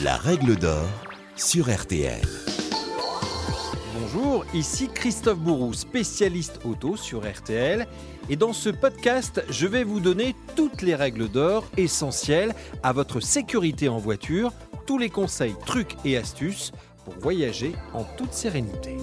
[0.00, 0.88] La règle d'or
[1.36, 2.22] sur RTL.
[3.94, 7.86] Bonjour, ici Christophe Bourou, spécialiste auto sur RTL.
[8.30, 13.20] Et dans ce podcast, je vais vous donner toutes les règles d'or essentielles à votre
[13.20, 14.52] sécurité en voiture,
[14.86, 16.72] tous les conseils, trucs et astuces
[17.04, 18.96] pour voyager en toute sérénité.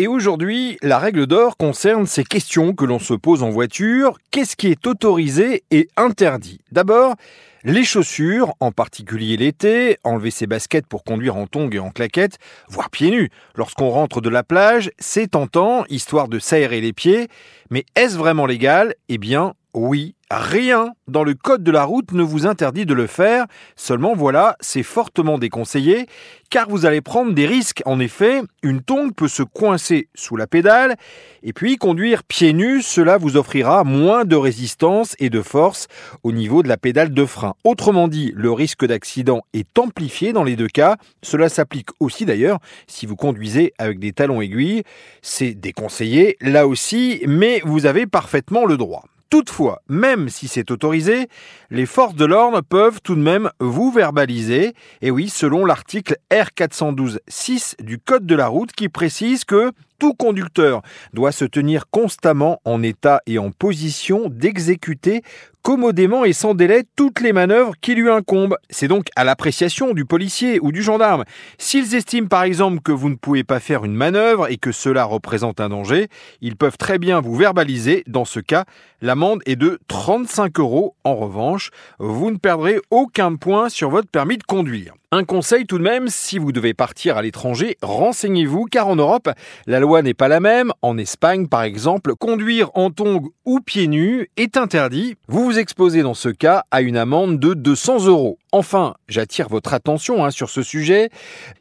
[0.00, 4.16] Et aujourd'hui, la règle d'or concerne ces questions que l'on se pose en voiture.
[4.30, 6.58] Qu'est-ce qui est autorisé et interdit?
[6.72, 7.16] D'abord,
[7.64, 12.38] les chaussures, en particulier l'été, enlever ses baskets pour conduire en tongs et en claquettes,
[12.66, 13.28] voire pieds nus.
[13.56, 17.28] Lorsqu'on rentre de la plage, c'est tentant, histoire de s'aérer les pieds.
[17.68, 18.94] Mais est-ce vraiment légal?
[19.10, 23.06] Eh bien, oui, rien dans le code de la route ne vous interdit de le
[23.06, 26.06] faire, seulement voilà, c'est fortement déconseillé,
[26.50, 27.82] car vous allez prendre des risques.
[27.84, 30.96] En effet, une tongue peut se coincer sous la pédale,
[31.42, 35.88] et puis conduire pieds nus, cela vous offrira moins de résistance et de force
[36.22, 37.54] au niveau de la pédale de frein.
[37.64, 40.96] Autrement dit, le risque d'accident est amplifié dans les deux cas.
[41.22, 44.82] Cela s'applique aussi d'ailleurs si vous conduisez avec des talons aiguilles.
[45.22, 49.04] C'est déconseillé là aussi, mais vous avez parfaitement le droit.
[49.30, 51.28] Toutefois, même si c'est autorisé,
[51.70, 57.80] les forces de l'ordre peuvent tout de même vous verbaliser, et oui, selon l'article R412.6
[57.80, 59.70] du Code de la route qui précise que
[60.00, 65.22] tout conducteur doit se tenir constamment en état et en position d'exécuter
[65.62, 68.56] commodément et sans délai toutes les manœuvres qui lui incombent.
[68.70, 71.24] C'est donc à l'appréciation du policier ou du gendarme.
[71.58, 75.04] S'ils estiment par exemple que vous ne pouvez pas faire une manœuvre et que cela
[75.04, 76.08] représente un danger,
[76.40, 78.04] ils peuvent très bien vous verbaliser.
[78.06, 78.64] Dans ce cas,
[79.02, 80.96] l'amende est de 35 euros.
[81.04, 84.94] En revanche, vous ne perdrez aucun point sur votre permis de conduire.
[85.12, 89.28] Un conseil tout de même, si vous devez partir à l'étranger, renseignez-vous car en Europe,
[89.66, 90.72] la loi n'est pas la même.
[90.82, 95.16] En Espagne, par exemple, conduire en tongs ou pieds nus est interdit.
[95.26, 98.38] Vous vous exposez dans ce cas à une amende de 200 euros.
[98.52, 101.10] Enfin, j'attire votre attention hein, sur ce sujet.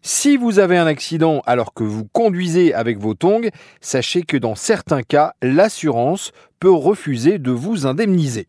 [0.04, 3.50] Si vous avez un accident alors que vous conduisez avec vos tongs,
[3.82, 8.46] sachez que dans certains cas, l'assurance peut refuser de vous indemniser.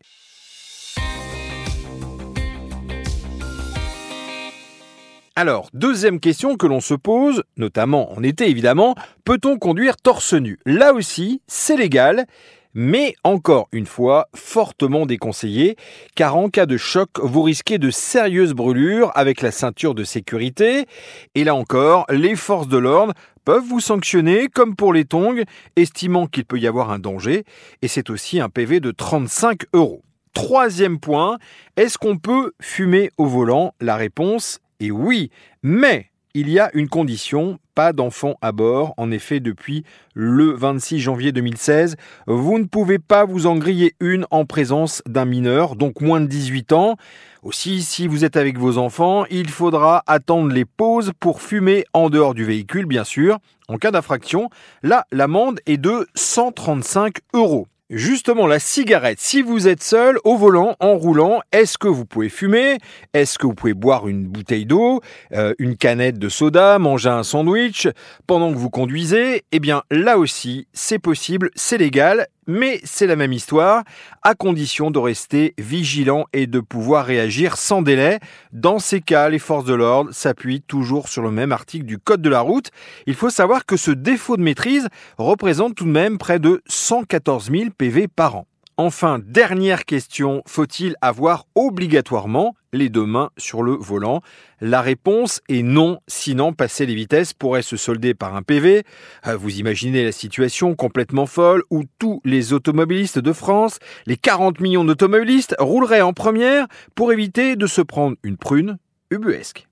[5.37, 10.59] Alors, deuxième question que l'on se pose, notamment en été évidemment, peut-on conduire torse nu?
[10.65, 12.25] Là aussi, c'est légal,
[12.73, 15.77] mais encore une fois, fortement déconseillé,
[16.15, 20.85] car en cas de choc, vous risquez de sérieuses brûlures avec la ceinture de sécurité.
[21.33, 23.13] Et là encore, les forces de l'ordre
[23.45, 25.43] peuvent vous sanctionner comme pour les tongs,
[25.77, 27.45] estimant qu'il peut y avoir un danger,
[27.81, 30.03] et c'est aussi un PV de 35 euros.
[30.33, 31.39] Troisième point,
[31.77, 33.73] est-ce qu'on peut fumer au volant?
[33.79, 35.29] La réponse et oui,
[35.61, 38.95] mais il y a une condition, pas d'enfants à bord.
[38.97, 39.83] En effet, depuis
[40.15, 45.25] le 26 janvier 2016, vous ne pouvez pas vous en griller une en présence d'un
[45.25, 46.95] mineur, donc moins de 18 ans.
[47.43, 52.09] Aussi, si vous êtes avec vos enfants, il faudra attendre les pauses pour fumer en
[52.09, 53.37] dehors du véhicule, bien sûr.
[53.67, 54.49] En cas d'infraction,
[54.81, 57.67] là, l'amende est de 135 euros.
[57.93, 62.29] Justement, la cigarette, si vous êtes seul au volant en roulant, est-ce que vous pouvez
[62.29, 62.77] fumer?
[63.13, 65.01] Est-ce que vous pouvez boire une bouteille d'eau,
[65.33, 67.89] euh, une canette de soda, manger un sandwich?
[68.27, 73.15] Pendant que vous conduisez Eh bien, là aussi, c'est possible, c'est légal mais c'est la
[73.15, 73.83] même histoire,
[74.23, 78.19] à condition de rester vigilant et de pouvoir réagir sans délai.
[78.51, 82.21] Dans ces cas, les forces de l'ordre s'appuient toujours sur le même article du Code
[82.21, 82.71] de la route.
[83.05, 84.87] Il faut savoir que ce défaut de maîtrise
[85.17, 88.47] représente tout de même près de 114 000 PV par an.
[88.83, 94.21] Enfin, dernière question, faut-il avoir obligatoirement les deux mains sur le volant?
[94.59, 98.83] La réponse est non, sinon passer les vitesses pourrait se solder par un PV.
[99.27, 103.77] Euh, vous imaginez la situation complètement folle où tous les automobilistes de France,
[104.07, 106.65] les 40 millions d'automobilistes, rouleraient en première
[106.95, 108.79] pour éviter de se prendre une prune
[109.11, 109.67] ubuesque.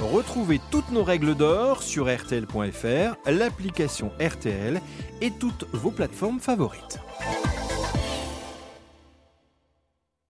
[0.00, 4.80] Retrouvez toutes nos règles d'or sur rtl.fr, l'application RTL
[5.22, 6.98] et toutes vos plateformes favorites.